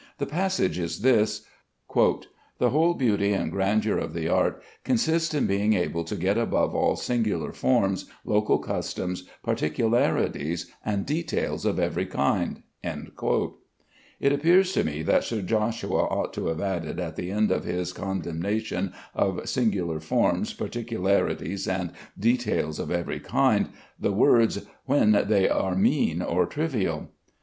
[0.17, 1.45] The passage is this:
[1.93, 6.73] "The whole beauty and grandeur of the art consists in being able to get above
[6.73, 15.03] all singular forms, local customs, particularities, and details of every kind." It appears to me
[15.03, 19.99] that Sir Joshua ought to have added at the end of his condemnation of "singular
[19.99, 27.11] forms, particularities, and details of every kind," the words, "when they are mean or trivial."